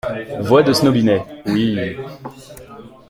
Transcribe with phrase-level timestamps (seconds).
[0.39, 1.77] Voix de Snobinet.— Oui…